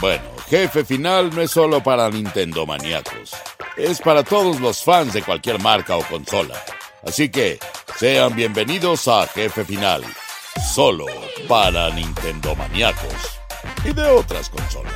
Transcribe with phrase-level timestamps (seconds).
[0.00, 3.32] Bueno, Jefe Final no es solo para Nintendo maníacos,
[3.76, 6.54] es para todos los fans de cualquier marca o consola.
[7.02, 7.58] Así que
[7.98, 10.04] sean bienvenidos a Jefe Final,
[10.72, 11.06] solo
[11.48, 13.40] para Nintendo maníacos
[13.84, 14.94] y de otras consolas.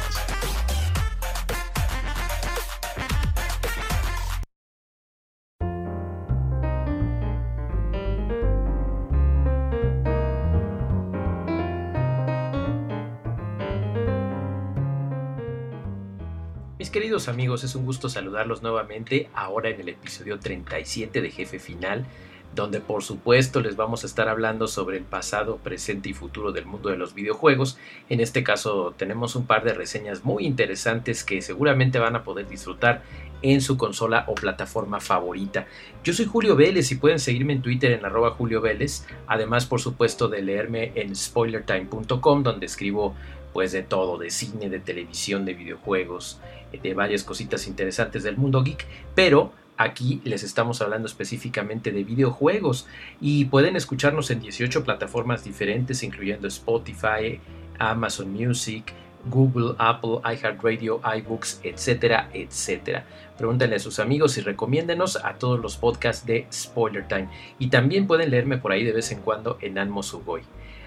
[17.12, 22.06] Queridos amigos, es un gusto saludarlos nuevamente ahora en el episodio 37 de Jefe Final,
[22.54, 26.64] donde por supuesto les vamos a estar hablando sobre el pasado, presente y futuro del
[26.64, 27.76] mundo de los videojuegos.
[28.08, 32.48] En este caso tenemos un par de reseñas muy interesantes que seguramente van a poder
[32.48, 33.02] disfrutar
[33.42, 35.66] en su consola o plataforma favorita.
[36.04, 39.82] Yo soy Julio Vélez y pueden seguirme en Twitter en arroba Julio Vélez, además por
[39.82, 43.14] supuesto de leerme en spoilertime.com donde escribo
[43.52, 46.40] pues de todo, de cine, de televisión, de videojuegos,
[46.72, 52.86] de varias cositas interesantes del mundo geek, pero aquí les estamos hablando específicamente de videojuegos
[53.20, 57.40] y pueden escucharnos en 18 plataformas diferentes, incluyendo Spotify,
[57.78, 58.92] Amazon Music,
[59.26, 63.04] Google, Apple, iHeartRadio, iBooks, etcétera, etcétera.
[63.38, 67.28] Pregúntenle a sus amigos y recomiéndenos a todos los podcasts de Spoiler Time.
[67.58, 70.42] Y también pueden leerme por ahí de vez en cuando en Anmo Sugoi.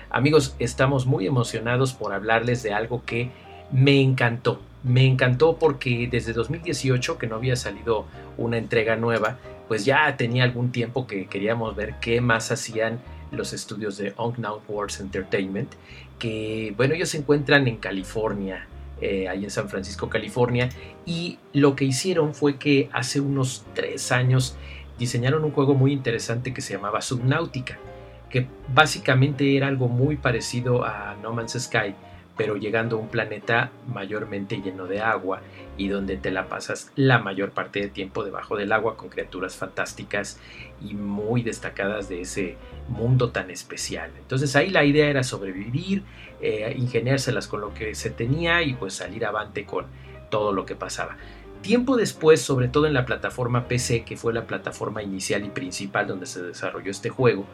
[0.10, 3.32] Amigos, estamos muy emocionados por hablarles de algo que
[3.72, 4.62] me encantó.
[4.84, 8.06] Me encantó porque desde 2018, que no había salido
[8.38, 13.00] una entrega nueva, pues ya tenía algún tiempo que queríamos ver qué más hacían
[13.32, 15.74] los estudios de Unknown Wars Entertainment,
[16.20, 18.68] que bueno, ellos se encuentran en California,
[19.02, 20.70] eh, ahí en San Francisco, California,
[21.06, 24.56] y lo que hicieron fue que hace unos tres años
[25.00, 27.80] diseñaron un juego muy interesante que se llamaba Subnautica
[28.30, 31.96] que básicamente era algo muy parecido a No Man's Sky,
[32.38, 35.42] pero llegando a un planeta mayormente lleno de agua
[35.78, 39.56] y donde te la pasas la mayor parte del tiempo debajo del agua con criaturas
[39.56, 40.40] fantásticas
[40.82, 42.58] y muy destacadas de ese
[42.90, 44.12] mundo tan especial.
[44.18, 46.04] Entonces ahí la idea era sobrevivir,
[46.42, 49.86] eh, ingeniárselas con lo que se tenía y pues salir avante con
[50.30, 51.18] todo lo que pasaba.
[51.62, 56.06] Tiempo después, sobre todo en la plataforma PC, que fue la plataforma inicial y principal
[56.06, 57.46] donde se desarrolló este juego,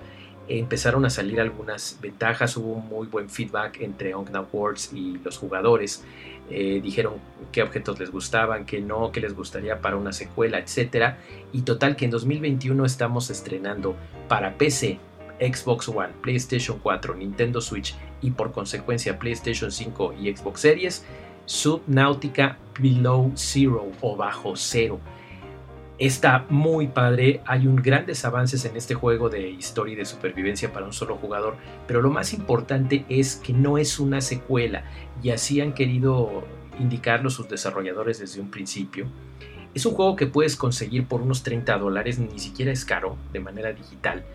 [0.60, 6.04] empezaron a salir algunas ventajas, hubo muy buen feedback entre Unknown Worlds y los jugadores.
[6.50, 7.14] Eh, dijeron
[7.52, 11.16] qué objetos les gustaban, qué no, qué les gustaría para una secuela, etc.
[11.54, 13.96] Y total que en 2021 estamos estrenando
[14.28, 15.00] para PC,
[15.40, 21.06] Xbox One, PlayStation 4, Nintendo Switch y por consecuencia PlayStation 5 y Xbox Series,
[21.46, 25.00] Subnautica Below Zero o Bajo Cero
[26.02, 30.74] Está muy padre, hay un grandes avances en este juego de historia y de supervivencia
[30.74, 34.84] para un solo jugador, pero lo más importante es que no es una secuela
[35.22, 36.44] y así han querido
[36.80, 39.06] indicarlo sus desarrolladores desde un principio.
[39.76, 43.40] Es un juego que puedes conseguir por unos 30 dólares, ni siquiera es caro, de
[43.40, 44.26] manera digital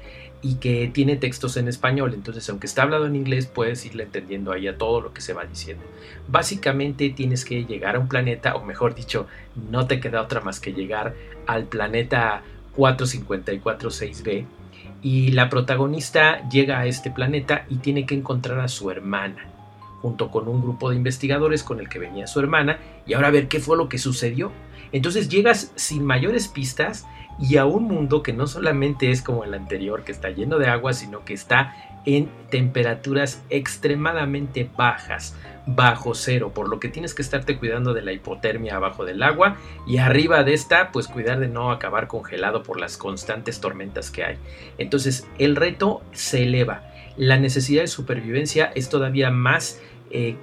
[0.47, 2.15] y que tiene textos en español.
[2.15, 5.33] Entonces, aunque está hablado en inglés, puedes irle entendiendo ahí a todo lo que se
[5.33, 5.83] va diciendo.
[6.29, 9.27] Básicamente tienes que llegar a un planeta, o mejor dicho,
[9.73, 11.15] no te queda otra más que llegar
[11.49, 12.43] al planeta
[12.77, 14.47] 4546b.
[15.03, 19.49] Y la protagonista llega a este planeta y tiene que encontrar a su hermana,
[20.07, 23.33] junto con un grupo de investigadores con el que venía su hermana, y ahora a
[23.33, 24.53] ver qué fue lo que sucedió.
[24.93, 27.07] Entonces llegas sin mayores pistas
[27.41, 30.69] y a un mundo que no solamente es como el anterior, que está lleno de
[30.69, 31.75] agua, sino que está
[32.05, 35.35] en temperaturas extremadamente bajas,
[35.67, 39.57] bajo cero, por lo que tienes que estarte cuidando de la hipotermia abajo del agua
[39.89, 44.23] y arriba de esta, pues cuidar de no acabar congelado por las constantes tormentas que
[44.23, 44.37] hay.
[44.79, 49.81] Entonces el reto se eleva, la necesidad de supervivencia es todavía más...
[50.11, 50.37] Eh,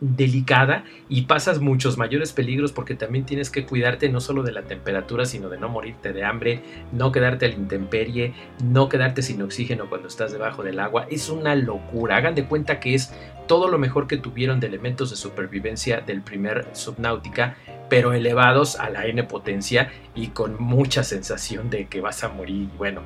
[0.00, 4.62] delicada y pasas muchos mayores peligros porque también tienes que cuidarte no solo de la
[4.62, 9.40] temperatura, sino de no morirte de hambre, no quedarte a la intemperie, no quedarte sin
[9.42, 11.06] oxígeno cuando estás debajo del agua.
[11.10, 12.16] Es una locura.
[12.16, 13.12] Hagan de cuenta que es
[13.46, 17.56] todo lo mejor que tuvieron de elementos de supervivencia del primer Subnautica,
[17.88, 22.68] pero elevados a la N potencia y con mucha sensación de que vas a morir.
[22.76, 23.02] Bueno,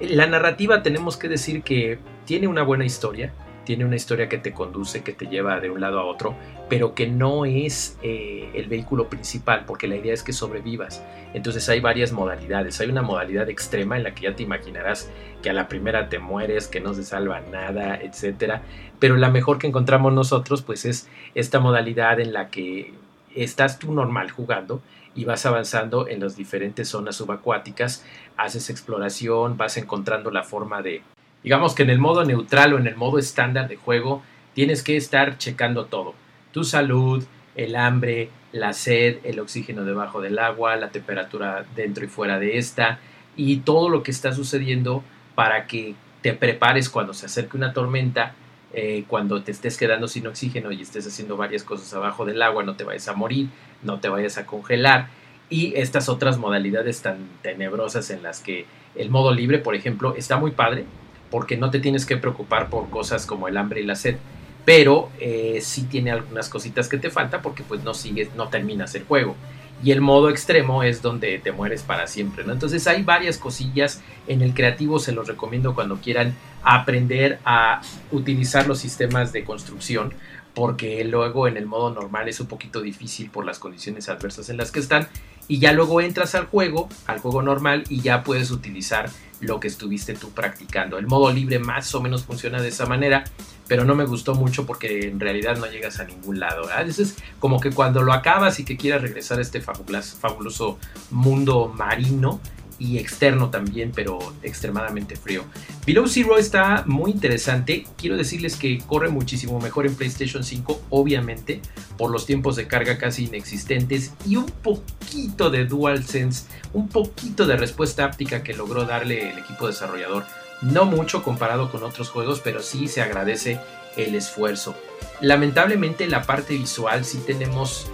[0.00, 3.32] la narrativa tenemos que decir que tiene una buena historia,
[3.64, 6.34] tiene una historia que te conduce, que te lleva de un lado a otro,
[6.68, 11.02] pero que no es eh, el vehículo principal, porque la idea es que sobrevivas.
[11.34, 12.80] Entonces hay varias modalidades.
[12.80, 15.10] Hay una modalidad extrema en la que ya te imaginarás
[15.42, 18.60] que a la primera te mueres, que no se salva nada, etc.
[18.98, 22.92] Pero la mejor que encontramos nosotros, pues es esta modalidad en la que
[23.34, 24.82] estás tú normal jugando
[25.14, 28.04] y vas avanzando en las diferentes zonas subacuáticas,
[28.36, 31.02] haces exploración, vas encontrando la forma de,
[31.42, 34.22] Digamos que en el modo neutral o en el modo estándar de juego
[34.54, 36.14] tienes que estar checando todo.
[36.52, 42.08] Tu salud, el hambre, la sed, el oxígeno debajo del agua, la temperatura dentro y
[42.08, 42.98] fuera de esta
[43.36, 45.02] y todo lo que está sucediendo
[45.34, 48.34] para que te prepares cuando se acerque una tormenta,
[48.74, 52.64] eh, cuando te estés quedando sin oxígeno y estés haciendo varias cosas abajo del agua,
[52.64, 53.48] no te vayas a morir,
[53.82, 55.08] no te vayas a congelar
[55.48, 60.36] y estas otras modalidades tan tenebrosas en las que el modo libre, por ejemplo, está
[60.36, 60.84] muy padre
[61.30, 64.16] porque no te tienes que preocupar por cosas como el hambre y la sed
[64.64, 68.94] pero eh, sí tiene algunas cositas que te falta porque pues no sigues, no terminas
[68.94, 69.34] el juego.
[69.82, 72.52] Y el modo extremo es donde te mueres para siempre, ¿no?
[72.52, 77.80] Entonces hay varias cosillas en el creativo, se los recomiendo cuando quieran aprender a
[78.12, 80.12] utilizar los sistemas de construcción,
[80.54, 84.58] porque luego en el modo normal es un poquito difícil por las condiciones adversas en
[84.58, 85.08] las que están,
[85.48, 89.08] y ya luego entras al juego, al juego normal, y ya puedes utilizar
[89.40, 90.98] lo que estuviste tú practicando.
[90.98, 93.24] El modo libre más o menos funciona de esa manera,
[93.66, 96.68] pero no me gustó mucho porque en realidad no llegas a ningún lado.
[96.80, 100.78] Eso es como que cuando lo acabas y que quieras regresar a este fabuloso
[101.10, 102.40] mundo marino,
[102.80, 105.44] y externo también, pero extremadamente frío.
[105.86, 107.86] Below Zero está muy interesante.
[107.96, 111.60] Quiero decirles que corre muchísimo mejor en PlayStation 5, obviamente,
[111.98, 117.56] por los tiempos de carga casi inexistentes y un poquito de DualSense, un poquito de
[117.56, 120.24] respuesta áptica que logró darle el equipo desarrollador.
[120.62, 123.60] No mucho comparado con otros juegos, pero sí se agradece
[123.96, 124.74] el esfuerzo.
[125.20, 127.88] Lamentablemente la parte visual sí tenemos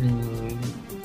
[0.00, 0.35] mm,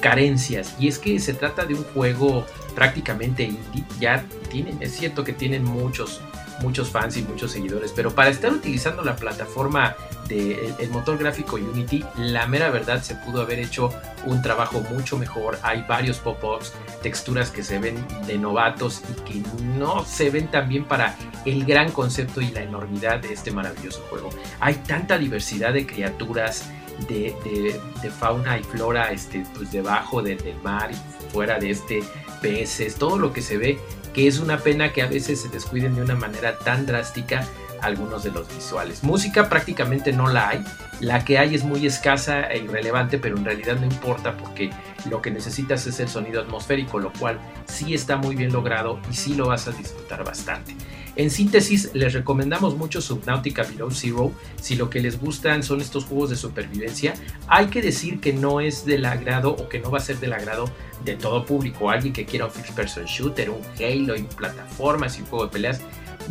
[0.02, 2.46] carencias y es que se trata de un juego
[2.76, 6.22] prácticamente indie, ya tienen, es cierto que tienen muchos,
[6.62, 9.96] muchos fans y muchos seguidores, pero para estar utilizando la plataforma
[10.28, 13.94] del el motor gráfico Unity, la mera verdad se pudo haber hecho
[14.26, 15.60] un trabajo mucho mejor.
[15.62, 17.96] Hay varios pop-ups, texturas que se ven
[18.28, 21.16] de novatos y que no se ven tan bien para
[21.46, 24.30] el gran concepto y la enormidad de este maravilloso juego.
[24.60, 26.70] Hay tanta diversidad de criaturas,
[27.08, 27.80] de,
[28.20, 32.04] fauna y flora este, pues debajo del, del mar y fuera de este
[32.42, 33.80] peces, todo lo que se ve,
[34.14, 37.48] que es una pena que a veces se descuiden de una manera tan drástica
[37.82, 39.04] algunos de los visuales.
[39.04, 40.64] Música prácticamente no la hay,
[41.00, 44.70] la que hay es muy escasa e irrelevante, pero en realidad no importa porque
[45.10, 49.16] lo que necesitas es el sonido atmosférico, lo cual sí está muy bien logrado y
[49.16, 50.76] sí lo vas a disfrutar bastante.
[51.16, 54.32] En síntesis, les recomendamos mucho Subnautica Below Zero
[54.62, 57.14] si lo que les gustan son estos juegos de supervivencia.
[57.48, 60.34] Hay que decir que no es del agrado o que no va a ser del
[60.34, 60.70] agrado
[61.04, 61.90] de todo público.
[61.90, 65.52] Alguien que quiera un Fixed Person Shooter, un Halo y plataformas y un juego de
[65.52, 65.82] peleas.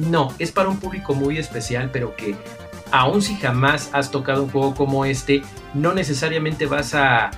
[0.09, 2.35] No, es para un público muy especial, pero que
[2.91, 5.43] aun si jamás has tocado un juego como este,
[5.75, 7.31] no necesariamente vas a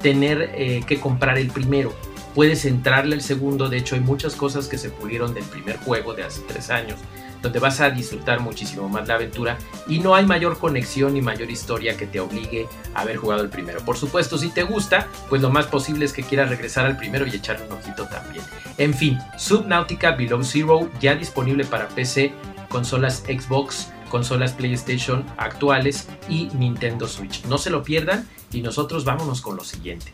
[0.00, 1.92] tener eh, que comprar el primero
[2.34, 3.68] puedes entrarle al segundo.
[3.68, 6.98] De hecho, hay muchas cosas que se pulieron del primer juego de hace tres años,
[7.44, 11.50] donde vas a disfrutar muchísimo más la aventura y no hay mayor conexión ni mayor
[11.50, 13.84] historia que te obligue a haber jugado el primero.
[13.84, 17.26] Por supuesto, si te gusta, pues lo más posible es que quieras regresar al primero
[17.26, 18.44] y echarle un ojito también.
[18.78, 22.32] En fin, Subnautica Below Zero ya disponible para PC,
[22.70, 27.44] consolas Xbox, consolas PlayStation actuales y Nintendo Switch.
[27.44, 30.10] No se lo pierdan y nosotros vámonos con lo siguiente.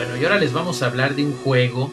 [0.00, 1.90] Y ahora les vamos a hablar de un juego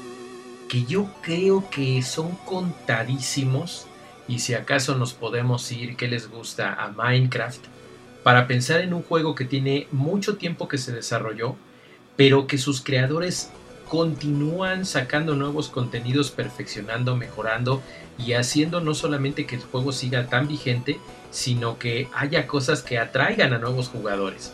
[0.70, 3.88] que yo creo que son contadísimos
[4.28, 7.66] y si acaso nos podemos ir que les gusta a Minecraft
[8.22, 11.56] para pensar en un juego que tiene mucho tiempo que se desarrolló,
[12.16, 13.50] pero que sus creadores
[13.90, 17.82] continúan sacando nuevos contenidos, perfeccionando, mejorando
[18.20, 21.00] y haciendo no solamente que el juego siga tan vigente,
[21.32, 24.54] sino que haya cosas que atraigan a nuevos jugadores.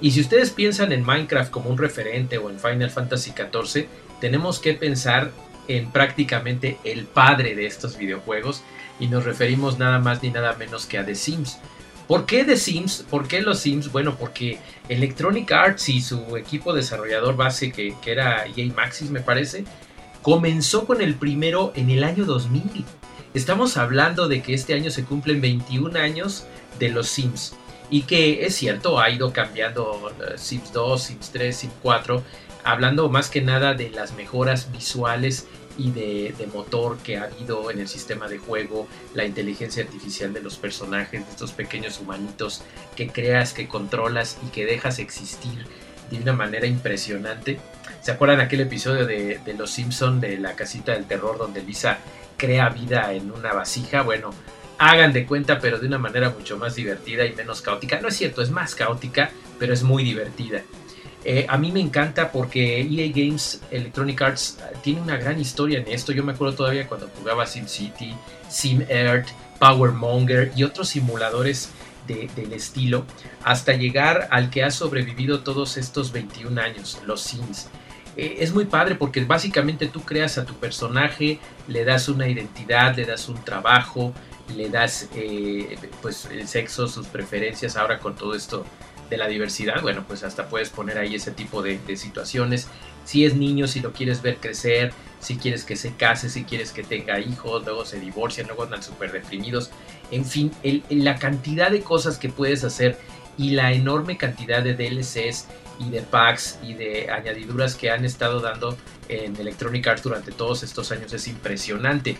[0.00, 3.86] Y si ustedes piensan en Minecraft como un referente o en Final Fantasy XIV,
[4.20, 5.32] tenemos que pensar
[5.66, 8.62] en prácticamente el padre de estos videojuegos
[9.00, 11.58] y nos referimos nada más ni nada menos que a The Sims.
[12.06, 13.04] ¿Por qué The Sims?
[13.10, 13.92] ¿Por qué los Sims?
[13.92, 19.64] Bueno, porque Electronic Arts y su equipo desarrollador base, que, era EA Maxis me parece,
[20.22, 22.84] comenzó con el primero en el año 2000.
[23.34, 26.46] Estamos hablando de que este año se cumplen 21 años
[26.78, 27.54] de los Sims
[27.90, 32.22] y que es cierto, ha ido cambiando eh, Sims 2, Sims 3, Sims 4,
[32.64, 35.46] hablando más que nada de las mejoras visuales
[35.78, 40.42] y de, motor que ha habido en el sistema de juego, la inteligencia artificial de
[40.42, 42.62] los personajes, de estos pequeños humanitos
[42.96, 45.66] que creas, que controlas y que dejas existir
[46.10, 47.60] de una manera impresionante.
[48.02, 51.98] ¿Se acuerdan aquel episodio de, de Los Simpson de la casita del terror donde Lisa
[52.36, 54.02] crea vida en una vasija?
[54.02, 54.30] Bueno,
[54.78, 58.00] hagan de cuenta, pero de una manera mucho más divertida y menos caótica.
[58.00, 60.62] No es cierto, es más caótica, pero es muy divertida.
[61.24, 65.88] Eh, a mí me encanta porque EA Games Electronic Arts tiene una gran historia en
[65.88, 66.12] esto.
[66.12, 68.14] Yo me acuerdo todavía cuando jugaba SimCity,
[68.48, 71.70] SimEarth, Powermonger y otros simuladores
[72.06, 73.04] del estilo,
[73.44, 77.68] hasta llegar al que ha sobrevivido todos estos 21 años, los Sims.
[78.16, 82.96] Eh, es muy padre porque básicamente tú creas a tu personaje, le das una identidad,
[82.96, 84.14] le das un trabajo,
[84.54, 85.08] le das
[86.02, 88.64] pues el sexo, sus preferencias, ahora con todo esto
[89.10, 92.68] de la diversidad, bueno, pues hasta puedes poner ahí ese tipo de, situaciones.
[93.04, 96.72] Si es niño, si lo quieres ver crecer, si quieres que se case, si quieres
[96.72, 99.70] que tenga hijos, luego se divorcian, luego andan súper deprimidos.
[100.10, 100.52] En fin,
[100.90, 102.98] la cantidad de cosas que puedes hacer
[103.38, 105.46] y la enorme cantidad de DLCs
[105.78, 108.76] y de packs y de añadiduras que han estado dando
[109.08, 112.18] en Electronic Arts durante todos estos años es impresionante.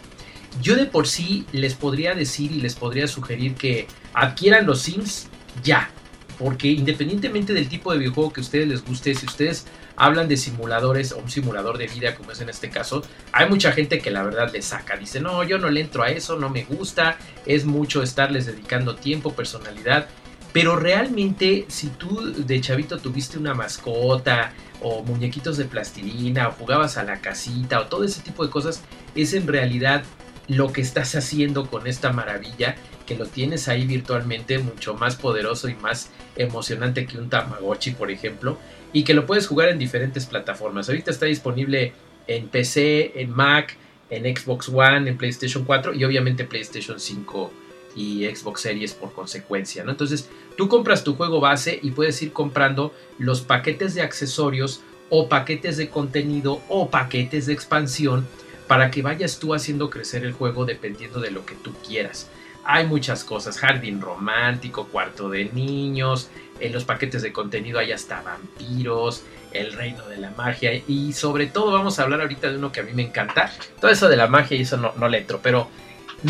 [0.60, 5.28] Yo de por sí les podría decir y les podría sugerir que adquieran los Sims
[5.62, 5.90] ya,
[6.38, 10.36] porque independientemente del tipo de videojuego que a ustedes les guste, si ustedes hablan de
[10.36, 13.02] simuladores o un simulador de vida como es en este caso,
[13.32, 16.10] hay mucha gente que la verdad le saca, dice, no, yo no le entro a
[16.10, 20.08] eso, no me gusta, es mucho estarles dedicando tiempo, personalidad,
[20.52, 26.96] pero realmente si tú de chavito tuviste una mascota o muñequitos de plastilina o jugabas
[26.96, 28.82] a la casita o todo ese tipo de cosas,
[29.14, 30.04] es en realidad
[30.48, 32.76] lo que estás haciendo con esta maravilla
[33.06, 38.10] que lo tienes ahí virtualmente mucho más poderoso y más emocionante que un Tamagotchi, por
[38.10, 38.58] ejemplo,
[38.92, 40.88] y que lo puedes jugar en diferentes plataformas.
[40.88, 41.92] Ahorita está disponible
[42.26, 43.76] en PC, en Mac,
[44.10, 47.52] en Xbox One, en PlayStation 4 y obviamente PlayStation 5
[47.96, 49.90] y Xbox Series por consecuencia, ¿no?
[49.90, 55.28] Entonces, tú compras tu juego base y puedes ir comprando los paquetes de accesorios o
[55.28, 58.26] paquetes de contenido o paquetes de expansión
[58.68, 62.28] para que vayas tú haciendo crecer el juego dependiendo de lo que tú quieras
[62.70, 66.28] hay muchas cosas, jardín romántico, cuarto de niños,
[66.60, 71.46] en los paquetes de contenido hay hasta vampiros, el reino de la magia y sobre
[71.46, 74.18] todo vamos a hablar ahorita de uno que a mí me encanta, todo eso de
[74.18, 75.68] la magia y eso no, no le entro, pero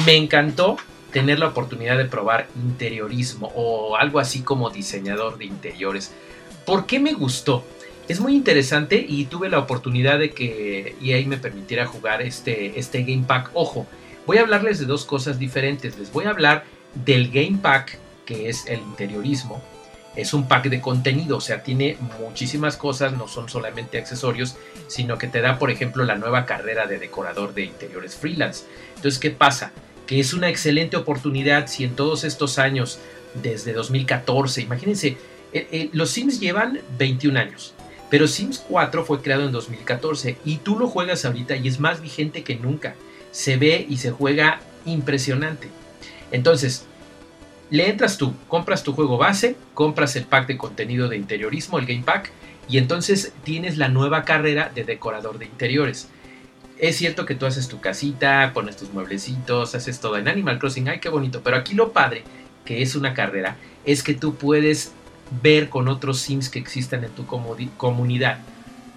[0.07, 0.77] me encantó
[1.11, 6.13] tener la oportunidad de probar interiorismo o algo así como diseñador de interiores.
[6.65, 7.65] ¿Por qué me gustó?
[8.09, 13.03] Es muy interesante y tuve la oportunidad de que EA me permitiera jugar este, este
[13.03, 13.51] Game Pack.
[13.53, 13.87] Ojo,
[14.27, 15.99] voy a hablarles de dos cosas diferentes.
[15.99, 19.63] Les voy a hablar del Game Pack, que es el interiorismo.
[20.17, 24.57] Es un pack de contenido, o sea, tiene muchísimas cosas, no son solamente accesorios,
[24.89, 28.65] sino que te da, por ejemplo, la nueva carrera de decorador de interiores freelance.
[28.97, 29.71] Entonces, ¿qué pasa?
[30.07, 32.99] Que es una excelente oportunidad si en todos estos años,
[33.35, 35.19] desde 2014, imagínense,
[35.53, 37.75] eh, eh, los Sims llevan 21 años,
[38.11, 42.01] pero Sims 4 fue creado en 2014 y tú lo juegas ahorita y es más
[42.01, 42.95] vigente que nunca
[43.31, 45.69] se ve y se juega impresionante.
[46.31, 46.87] Entonces,
[47.71, 51.87] le entras tú, compras tu juego base, compras el pack de contenido de interiorismo, el
[51.87, 52.31] Game Pack,
[52.69, 56.09] y entonces tienes la nueva carrera de decorador de interiores.
[56.79, 60.89] Es cierto que tú haces tu casita, pones tus mueblecitos, haces todo en Animal Crossing,
[60.89, 62.23] ay qué bonito, pero aquí lo padre,
[62.65, 64.93] que es una carrera, es que tú puedes
[65.43, 68.39] ver con otros Sims que existan en tu comunidad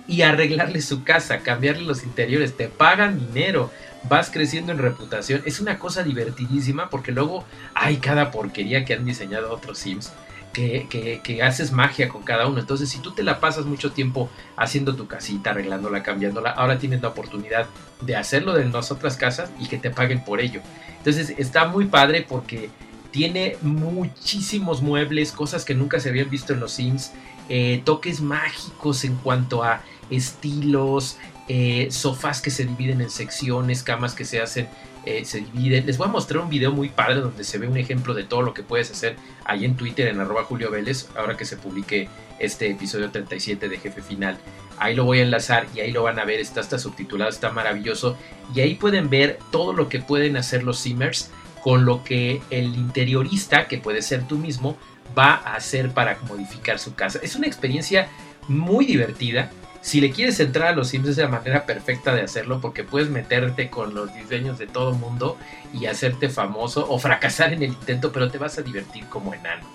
[0.07, 3.71] y arreglarle su casa, cambiarle los interiores, te pagan dinero,
[4.09, 5.41] vas creciendo en reputación.
[5.45, 10.11] Es una cosa divertidísima porque luego hay cada porquería que han diseñado otros Sims.
[10.51, 10.89] Que,
[11.23, 12.59] que, haces magia con cada uno.
[12.59, 17.01] Entonces, si tú te la pasas mucho tiempo haciendo tu casita, arreglándola, cambiándola, ahora tienes
[17.01, 17.67] la oportunidad
[18.01, 20.59] de hacerlo de las otras casas y que te paguen por ello.
[20.97, 22.69] Entonces, está muy padre porque
[23.11, 27.11] tiene muchísimos muebles, cosas que nunca se habían visto en los Sims,
[27.49, 34.13] eh, toques mágicos en cuanto a estilos, eh, sofás que se dividen en secciones, camas
[34.13, 34.67] que se hacen,
[35.05, 35.85] eh, se dividen.
[35.85, 38.41] Les voy a mostrar un video muy padre donde se ve un ejemplo de todo
[38.41, 42.07] lo que puedes hacer ahí en Twitter en arroba Julio Vélez, ahora que se publique
[42.39, 44.37] este episodio 37 de Jefe Final.
[44.77, 47.51] Ahí lo voy a enlazar y ahí lo van a ver, está hasta subtitulado, está
[47.51, 48.17] maravilloso.
[48.55, 51.29] Y ahí pueden ver todo lo que pueden hacer los Simmers
[51.63, 54.77] con lo que el interiorista, que puede ser tú mismo,
[55.17, 57.19] va a hacer para modificar su casa.
[57.21, 58.07] Es una experiencia
[58.47, 59.51] muy divertida
[59.81, 63.09] si le quieres entrar a los Sims es la manera perfecta de hacerlo porque puedes
[63.09, 65.37] meterte con los diseños de todo mundo
[65.73, 69.65] y hacerte famoso o fracasar en el intento, pero te vas a divertir como enano.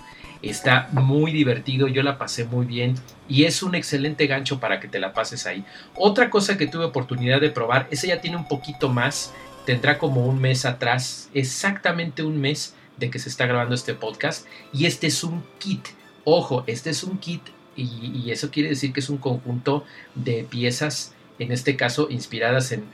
[0.41, 2.95] Está muy divertido, yo la pasé muy bien
[3.27, 5.65] y es un excelente gancho para que te la pases ahí.
[5.93, 9.33] Otra cosa que tuve oportunidad de probar, ese ya tiene un poquito más,
[9.67, 14.47] tendrá como un mes atrás, exactamente un mes de que se está grabando este podcast
[14.71, 15.89] y este es un kit.
[16.23, 17.41] Ojo, este es un kit
[17.75, 19.83] y, eso quiere decir que es un conjunto
[20.15, 22.85] de piezas en este caso inspiradas en,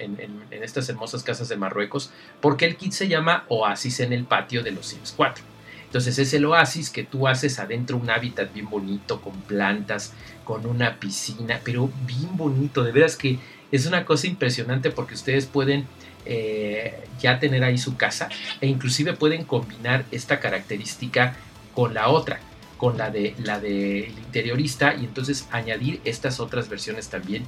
[0.50, 2.10] estas hermosas casas de Marruecos,
[2.42, 5.46] porque el kit se llama Oasis en el patio de los Sims 4.
[5.86, 10.14] Entonces es el oasis que tú haces adentro un hábitat bien bonito, con plantas,
[10.44, 13.38] con una piscina, pero bien bonito, de veras que
[13.72, 15.86] es una cosa impresionante porque ustedes pueden
[16.26, 18.30] eh, ya tener ahí su casa
[18.62, 21.36] e inclusive pueden combinar esta característica
[21.74, 22.40] con la otra
[22.78, 27.46] con la de la del interiorista y entonces añadir estas otras versiones también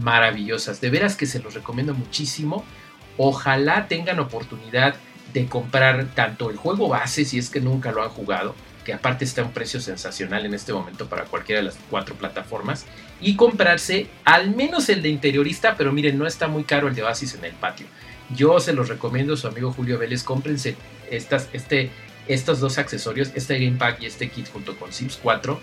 [0.00, 0.80] maravillosas.
[0.80, 2.64] De veras que se los recomiendo muchísimo.
[3.18, 4.94] Ojalá tengan oportunidad
[5.32, 8.54] de comprar tanto el juego base si es que nunca lo han jugado,
[8.84, 12.14] que aparte está a un precio sensacional en este momento para cualquiera de las cuatro
[12.14, 12.86] plataformas,
[13.20, 17.02] y comprarse al menos el de interiorista, pero miren, no está muy caro el de
[17.02, 17.86] Oasis en el patio.
[18.34, 20.76] Yo se los recomiendo, su amigo Julio Vélez, cómprense
[21.10, 21.90] estas, este
[22.28, 25.60] estos dos accesorios, este Game Pack y este kit junto con Sims 4,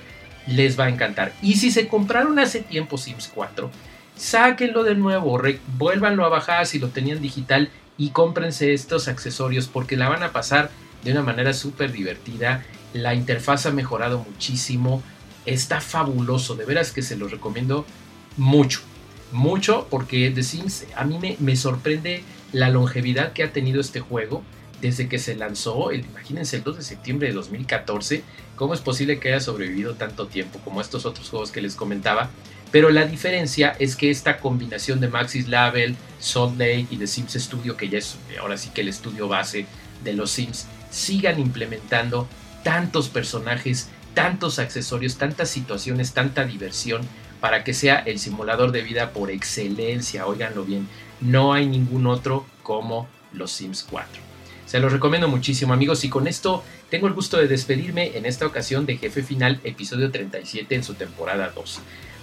[0.47, 1.33] les va a encantar.
[1.41, 3.69] Y si se compraron hace tiempo Sims 4,
[4.15, 5.41] sáquenlo de nuevo,
[5.77, 10.31] vuélvanlo a bajar si lo tenían digital y cómprense estos accesorios porque la van a
[10.31, 10.71] pasar
[11.03, 12.63] de una manera súper divertida.
[12.93, 15.03] La interfaz ha mejorado muchísimo,
[15.45, 17.85] está fabuloso, de veras que se los recomiendo
[18.37, 18.81] mucho,
[19.31, 22.23] mucho porque The Sims a mí me, me sorprende
[22.53, 24.43] la longevidad que ha tenido este juego
[24.79, 28.23] desde que se lanzó, el, imagínense el 2 de septiembre de 2014,
[28.55, 32.29] ¿cómo es posible que haya sobrevivido tanto tiempo como estos otros juegos que les comentaba?
[32.71, 37.77] Pero la diferencia es que esta combinación de Maxis Label, Salt y The Sims Studio,
[37.77, 39.67] que ya es ahora sí que el estudio base
[40.03, 42.27] de los Sims, sigan implementando
[42.63, 47.07] tantos personajes, tantos accesorios, tantas situaciones, tanta diversión
[47.39, 50.87] para que sea el simulador de vida por excelencia, oiganlo bien,
[51.23, 54.21] no hay ningún otro como los Sims 4.
[54.65, 58.45] Se los recomiendo muchísimo amigos y con esto tengo el gusto de despedirme en esta
[58.45, 61.79] ocasión de Jefe Final, episodio 37 en su temporada 2.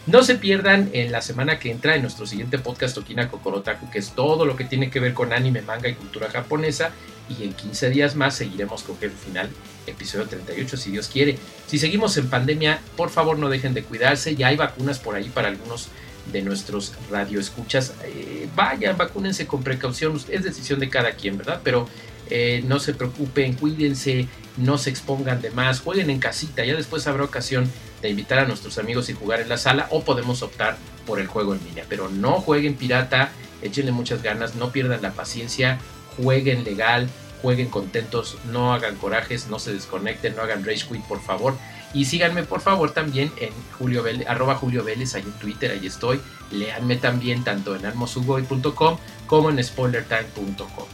[0.06, 3.98] No se pierdan en la semana que entra en nuestro siguiente podcast Tokina Kokorotaku, que
[3.98, 6.90] es todo lo que tiene que ver con anime, manga y cultura japonesa.
[7.28, 9.50] Y en 15 días más seguiremos con Jefe Final,
[9.86, 11.38] episodio 38, si Dios quiere.
[11.66, 14.34] Si seguimos en pandemia, por favor no dejen de cuidarse.
[14.34, 15.88] Ya hay vacunas por ahí para algunos
[16.32, 17.94] de nuestros radioescuchas.
[18.04, 20.20] Eh, vayan, vacúnense con precaución.
[20.28, 21.60] Es decisión de cada quien, ¿verdad?
[21.64, 21.88] Pero
[22.30, 27.06] eh, no se preocupen, cuídense, no se expongan de más, jueguen en casita, ya después
[27.08, 27.68] habrá ocasión
[28.02, 31.26] de invitar a nuestros amigos y jugar en la sala o podemos optar por el
[31.26, 35.80] juego en línea, pero no jueguen pirata, échenle muchas ganas, no pierdan la paciencia,
[36.16, 37.08] jueguen legal,
[37.42, 41.56] jueguen contentos, no hagan corajes, no se desconecten, no hagan rage quit por favor.
[41.92, 45.86] Y síganme por favor también en Julio Vélez, arroba Julio Vélez, ahí en Twitter, ahí
[45.86, 46.20] estoy.
[46.52, 50.86] Leanme también tanto en almosugoy.com como en spoilertime.com.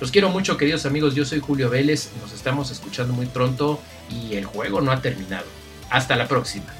[0.00, 1.14] Los quiero mucho, queridos amigos.
[1.14, 2.10] Yo soy Julio Vélez.
[2.20, 5.46] Nos estamos escuchando muy pronto y el juego no ha terminado.
[5.90, 6.79] Hasta la próxima.